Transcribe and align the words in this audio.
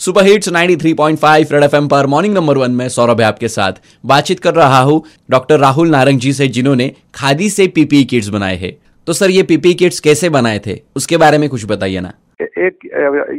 Super 0.00 0.24
hits 0.24 0.48
93.5 0.48 1.50
red 1.52 1.62
FM 1.62 1.88
पर 1.88 2.06
morning 2.06 2.34
number 2.34 2.58
one 2.58 2.70
में 2.74 2.88
सौरभ 2.88 3.20
आपके 3.22 3.48
साथ। 3.48 3.80
बातचीत 4.04 4.38
कर 4.40 4.54
रहा 4.54 4.78
हूँ 4.80 5.02
डॉक्टर 5.30 5.58
राहुल 5.60 5.90
नारंग 5.90 6.18
जी 6.18 6.32
से 6.32 6.46
जिन्होंने 6.48 6.86
खादी 7.14 7.48
से 7.50 7.66
पीपी 7.74 8.04
किट्स 8.04 8.28
बनाए 8.36 8.56
हैं। 8.56 8.72
तो 9.06 9.12
सर 9.12 9.30
ये 9.30 9.42
पीपी 9.50 9.72
किट्स 9.74 10.00
कैसे 10.00 10.28
बनाए 10.30 10.58
थे? 10.66 10.76
उसके 10.96 11.16
बारे 11.16 11.38
में 11.38 11.48
कुछ 11.48 11.66
बताइए 11.72 12.00
ना। 12.00 12.12
एक 12.40 12.86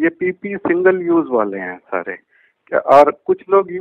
ये 0.04 0.10
पीपी 0.10 0.56
सिंगल 0.58 1.02
यूज़ 1.06 1.32
वाले 1.32 1.60
हैं 1.60 1.78
सारे। 1.78 2.18
और 2.98 3.12
कुछ 3.26 3.42
लोग 3.50 3.72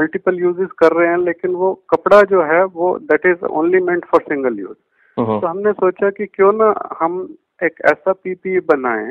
मल्टीपल 0.00 0.42
यूजेस 0.42 0.68
कर 0.78 0.96
रहे 0.98 1.08
हैं 1.08 1.18
लेकिन 1.24 1.54
वो 1.62 1.72
कपड़ा 1.90 2.20
जो 2.34 2.42
है 2.52 2.62
वो 2.66 2.96
that 3.04 3.26
is 3.26 3.46
only 3.46 3.82
meant 3.84 4.04
for 4.10 4.22
single 4.28 4.60
use 4.60 4.78
तो 5.16 5.46
हमने 5.46 5.72
सोचा 5.72 6.10
कि 6.10 6.26
क्यों 6.26 6.52
ना 6.52 6.72
हम 7.00 7.18
एक 7.62 7.82
ऐसा 7.86 8.12
पीपी 8.12 8.60
बनाएँ 8.68 9.10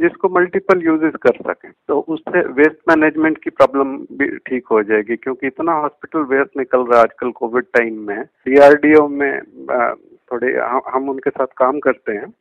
जिसको 0.00 0.28
मल्टीपल 0.28 0.82
यूजेस 0.84 1.14
कर 1.22 1.36
सकें। 1.42 1.70
तो 1.88 1.98
उससे 2.08 2.40
वेस्ट 2.52 2.78
मैनेजमेंट 2.88 3.38
की 3.38 3.50
प्रॉब्लम 3.50 3.96
भी 4.18 4.28
ठीक 4.38 4.66
हो 4.70 4.82
जाएगी, 4.82 5.16
क्योंकि 5.16 5.46
इतना 5.46 5.72
हॉस्पिटल 5.72 6.20
वेस्ट 6.34 6.56
निकल 6.56 6.80
रहा 6.80 6.98
है 6.98 7.02
आजकल 7.02 7.30
कोविड 7.32 7.64
टाइम 7.74 7.98
में। 8.08 8.22
डीआरडीओ 8.46 9.06
में 9.08 9.40
थोड़े 10.32 10.52
हम 10.90 11.08
उनके 11.08 11.30
साथ 11.30 11.46
काम 11.56 11.78
करते 11.80 12.12
हैं। 12.12 12.32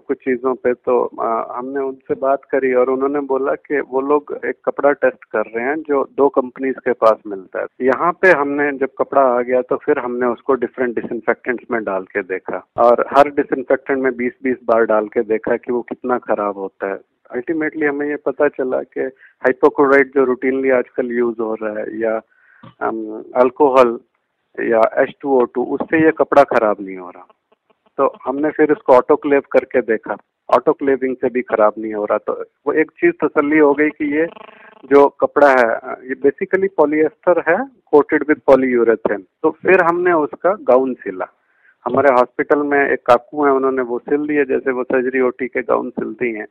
कुछ 0.00 0.18
चीज़ों 0.18 0.54
पे 0.54 0.72
तो 0.74 0.94
आ, 1.20 1.58
हमने 1.58 1.80
उनसे 1.80 2.14
बात 2.14 2.44
करी 2.44 2.72
और 2.74 2.90
उन्होंने 2.90 3.20
बोला 3.26 3.54
कि 3.54 3.80
वो 3.80 4.00
लोग 4.00 4.38
एक 4.44 4.56
कपड़ा 4.64 4.92
टेस्ट 4.92 5.24
कर 5.24 5.46
रहे 5.46 5.64
हैं 5.64 5.76
जो 5.88 6.02
दो 6.16 6.28
कंपनीज़ 6.28 6.78
के 6.78 6.92
पास 6.92 7.18
मिलता 7.26 7.60
है। 7.60 7.86
यहाँ 7.86 8.12
पे 8.22 8.30
हमने 8.32 8.70
जब 8.78 8.94
कपड़ा 8.98 9.22
आ 9.22 9.40
गया 9.40 9.60
तो 9.62 9.76
फिर 9.76 9.98
हमने 9.98 10.26
उसको 10.26 10.54
डिफरेंट 10.54 10.94
डिसइनफेक्टेंट्स 10.94 11.70
में 11.70 11.82
डाल 11.84 12.04
के 12.04 12.22
देखा 12.22 12.64
और 12.78 13.04
हर 13.12 13.30
डिसइनफेक्टेंट 13.30 14.02
में 14.02 14.10
20-20 14.16 14.56
बार 14.64 14.84
डाल 14.86 15.08
के 15.08 15.22
देखा 15.22 15.56
कि 15.56 15.72
वो 15.72 15.82
कितना 15.82 16.18
खराब 16.18 16.58
होता 16.58 16.90
है। 16.90 16.98
अल्टीमेटली 17.30 17.86
हमें 17.86 18.08
ये 18.08 18.16
पता 18.26 18.48
चला 18.48 18.82
कि 18.82 19.00
हाइपोक्लोराइड 19.44 20.10
जो 20.14 20.24
रूटीनली 20.24 20.70
आजकल 20.70 21.12
यूज़ 21.18 21.40
हो 21.42 21.54
रहा 21.62 21.78
है 21.78 22.00
या 22.00 22.16
अल्कोहल 23.40 23.98
या 24.58 24.80
एच 25.02 25.14
टू 25.20 25.36
ओ 25.36 25.44
टू 25.54 25.64
उससे 25.74 26.04
ये 26.04 26.10
कपड़ा 26.18 26.42
खराब 26.44 26.76
नहीं 26.80 26.96
हो 26.96 27.08
रहा। 27.10 27.26
तो 27.98 28.12
हमने 28.24 28.50
फिर 28.50 28.72
इसको 28.72 28.92
ऑटोक्लेव 28.92 29.42
करके 29.52 29.80
देखा। 29.80 30.16
ऑटोक्लेविंग 30.54 31.16
से 31.16 31.28
भी 31.28 31.42
खराब 31.42 31.72
नहीं 31.78 31.94
हो 31.94 32.04
रहा। 32.04 32.18
तो 32.18 32.32
वो 32.66 32.72
एक 32.72 32.90
चीज़ 32.90 33.12
तसल्ली 33.24 33.58
हो 33.58 33.72
गई 33.74 33.90
कि 33.90 34.16
ये 34.16 34.26
जो 34.92 35.08
कपड़ा 35.08 35.48
है 35.48 35.92
ये 36.08 36.14
बेसिकली 36.14 36.68
पॉलिएस्टर 36.68 37.42
है 37.48 37.56
कोटेड 37.86 38.24
विद 38.28 38.40
पॉलीयूरेथेन 38.46 39.24
तो 39.42 39.50
फिर 39.50 39.84
हमने 39.84 40.12
उसका 40.12 40.56
गाउन 40.62 40.94
सिला। 40.94 41.26
हमारे 41.84 42.14
हॉस्पिटल 42.14 42.58
में 42.58 42.90
एक 42.90 43.06
काकू 43.06 43.44
है 43.44 43.52
उन्होंने 43.52 43.82
वो 43.82 43.98
सिल 43.98 44.26
दिए 44.26 44.44
जैसे 44.44 44.72
वो 44.72 44.82
सर्जरी 44.82 45.20
ओटी 45.20 45.46
के 45.46 45.62
गाउन 45.62 45.90
सिलती 45.90 46.32
हैं। 46.32 46.46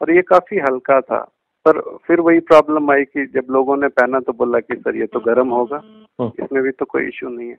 और 0.00 0.12
ये 0.12 0.22
काफ़ी 0.22 0.58
हल्का 0.58 1.00
था। 1.00 1.18
पर 1.64 1.80
फिर 1.80 2.20
वही 2.20 2.40
प्रॉब्लम 2.40 2.90
आई 2.90 3.04
कि 3.04 3.26
जब 3.26 3.46
लोगों 3.50 3.76
ने 3.76 3.88
पहना 3.88 4.20
तो 4.20 4.32
बोला 4.32 4.60
कि 4.60 4.76
सर 4.76 4.96
ये 4.96 5.06
तो 5.06 5.20
गर्म 5.20 5.48
होगा। 5.48 5.76
हम्म। 5.76 6.44
इसमें 6.44 6.62
भी 6.62 6.70
तो 6.70 6.84
कोई 6.84 7.06
इश्यू 7.06 7.28
नहीं 7.28 7.48
है। 7.48 7.56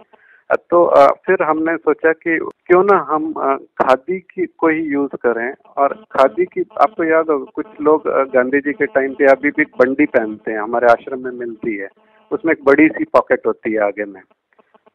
तो 0.52 0.86
फिर 1.25 1.44
हमने 1.44 1.75
सोचा 1.78 2.11
कि 2.14 2.38
क्यों 2.66 2.83
ना 2.83 2.97
हम 3.09 3.33
खादी 3.81 4.19
की 4.19 4.45
को 4.58 4.67
ही 4.67 4.81
यूज़ 4.83 5.16
करें। 5.16 5.53
और 5.78 5.94
खादी 6.11 6.45
की 6.45 6.61
आपको 6.81 7.03
याद 7.03 7.30
होगा, 7.30 7.45
कुछ 7.55 7.66
लोग 7.81 8.08
गांधी 8.33 8.59
जी 8.59 8.73
के 8.73 8.86
टाइम 8.88 9.14
पे 9.14 9.25
अभी 9.25 9.50
भी 9.50 9.64
बंडी 9.80 10.05
पहनते 10.08 10.52
हैं, 10.52 10.59
हमारे 10.59 10.88
आश्रम 10.88 11.23
में 11.23 11.31
मिलती 11.31 11.75
है। 11.75 11.88
उसमें 12.31 12.53
एक 12.53 12.64
बड़ी 12.66 12.88
सी 12.88 13.03
पॉकेट 13.14 13.47
होती 13.47 13.73
है 13.73 13.80
आगे 13.80 14.05
में। 14.05 14.22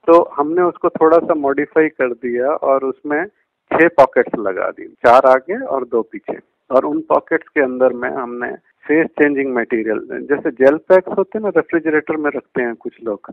तो 0.06 0.22
हमने 0.36 0.62
उसको 0.62 0.88
थोड़ा 0.90 1.18
सा 1.18 1.34
मॉडिफाई 1.34 1.88
कर 1.88 2.12
दिया 2.14 2.50
और 2.50 2.84
उसमें 2.84 3.24
छह 3.70 3.88
पॉकेट्स 3.88 4.38
लगा 4.38 4.70
दी, 4.70 4.86
चार 5.06 5.26
आगे 5.26 5.58
और 5.66 5.84
दो 5.84 6.02
पीछे। 6.02 6.38
और 6.70 6.84
उन 6.84 7.00
पॉकेट्स 7.08 7.48
के 7.48 7.60
अंदर 7.60 7.92
में 7.92 8.08
हमने 8.10 8.50
फेस 8.86 9.06
चेंजिंग 9.18 9.54
मटेरियल 9.54 10.26
जैसे 10.30 10.50
जेल 10.52 10.76
पैक्स 10.88 11.16
होते 11.18 11.38
हैं 11.38 11.44
ना 11.44 11.52
रेफ्रिजरेटर 11.56 12.16
में 12.16 12.30
रखते 12.30 12.62
हैं 12.62 12.74
कुछ 12.74 12.92
लोग। 13.04 13.32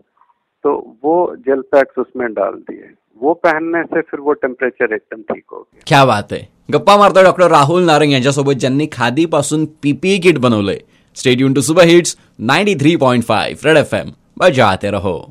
तो 0.64 0.96
वो 1.04 1.36
जेल 1.36 1.60
पैक्स 1.60 1.98
उसमें 1.98 2.32
डाल 2.34 2.52
दिए। 2.52 2.90
वो 3.22 3.34
पहनने 3.34 3.82
से 3.82 4.00
फिर 4.00 4.20
वो 4.20 4.32
टेम्परेचर 4.32 4.94
एकदम 4.94 5.22
ठीक 5.22 5.44
हो 5.52 5.58
गया। 5.58 5.82
क्या 5.86 6.04
बात 6.04 6.32
है। 6.32 6.48
गप्पा 6.70 6.96
मारता 6.96 7.22
डॉक्टर 7.22 7.50
राहुल 7.50 7.82
नारंग 7.82 8.12
यांच्यासोबत 8.12 8.56
ज्यांनी 8.56 8.86
खादीपासून 8.86 9.66
पीपीई 9.82 10.18
किट 10.18 10.38
बनवलंय। 10.38 10.82
Stay tuned 11.14 11.54
to 11.54 11.60
super 11.60 11.84
hits 11.84 12.16
93.5 12.40 13.66
red 13.66 13.76
F 13.76 13.94
M 13.94 14.12
बजाते 14.38 14.90
रहो। 14.90 15.30